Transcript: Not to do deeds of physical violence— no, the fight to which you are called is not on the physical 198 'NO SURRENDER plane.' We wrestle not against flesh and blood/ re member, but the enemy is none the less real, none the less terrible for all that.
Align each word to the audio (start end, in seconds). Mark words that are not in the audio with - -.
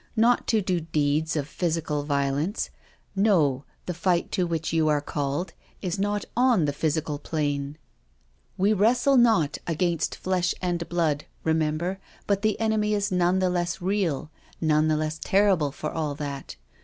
Not 0.15 0.47
to 0.47 0.61
do 0.63 0.79
deeds 0.79 1.35
of 1.35 1.47
physical 1.47 2.01
violence— 2.01 2.71
no, 3.15 3.65
the 3.85 3.93
fight 3.93 4.31
to 4.31 4.47
which 4.47 4.73
you 4.73 4.87
are 4.87 4.99
called 4.99 5.53
is 5.79 5.99
not 5.99 6.25
on 6.35 6.65
the 6.65 6.73
physical 6.73 7.17
198 7.17 7.45
'NO 7.45 7.63
SURRENDER 7.63 7.77
plane.' 7.77 7.77
We 8.65 8.73
wrestle 8.73 9.17
not 9.17 9.59
against 9.67 10.15
flesh 10.15 10.55
and 10.59 10.89
blood/ 10.89 11.25
re 11.43 11.53
member, 11.53 11.99
but 12.25 12.41
the 12.41 12.59
enemy 12.59 12.95
is 12.95 13.11
none 13.11 13.37
the 13.37 13.51
less 13.51 13.79
real, 13.79 14.31
none 14.59 14.87
the 14.87 14.97
less 14.97 15.19
terrible 15.23 15.71
for 15.71 15.91
all 15.91 16.15
that. 16.15 16.55